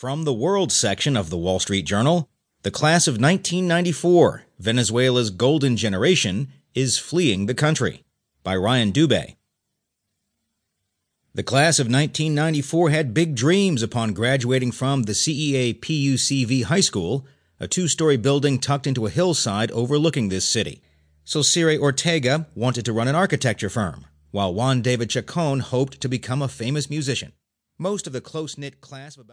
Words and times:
From 0.00 0.24
the 0.24 0.32
World 0.32 0.72
section 0.72 1.14
of 1.14 1.28
the 1.28 1.36
Wall 1.36 1.60
Street 1.60 1.82
Journal, 1.82 2.26
the 2.62 2.70
class 2.70 3.06
of 3.06 3.20
1994, 3.20 4.44
Venezuela's 4.58 5.28
golden 5.28 5.76
generation, 5.76 6.48
is 6.74 6.96
fleeing 6.96 7.44
the 7.44 7.54
country. 7.54 8.02
By 8.42 8.56
Ryan 8.56 8.92
Dube. 8.92 9.36
The 11.34 11.42
class 11.42 11.78
of 11.78 11.88
1994 11.88 12.88
had 12.88 13.12
big 13.12 13.34
dreams 13.34 13.82
upon 13.82 14.14
graduating 14.14 14.72
from 14.72 15.02
the 15.02 15.12
CEA 15.12 15.78
PUCV 15.78 16.64
High 16.64 16.80
School, 16.80 17.26
a 17.60 17.68
two 17.68 17.86
story 17.86 18.16
building 18.16 18.58
tucked 18.58 18.86
into 18.86 19.04
a 19.04 19.10
hillside 19.10 19.70
overlooking 19.72 20.30
this 20.30 20.46
city. 20.46 20.80
So 21.26 21.40
Cire 21.40 21.78
Ortega 21.78 22.46
wanted 22.54 22.86
to 22.86 22.94
run 22.94 23.08
an 23.08 23.16
architecture 23.16 23.68
firm, 23.68 24.06
while 24.30 24.54
Juan 24.54 24.80
David 24.80 25.10
Chacon 25.10 25.60
hoped 25.60 26.00
to 26.00 26.08
become 26.08 26.40
a 26.40 26.48
famous 26.48 26.88
musician. 26.88 27.34
Most 27.76 28.06
of 28.06 28.14
the 28.14 28.20
close 28.20 28.56
knit 28.56 28.80
class 28.80 29.16
of 29.16 29.20
about 29.20 29.28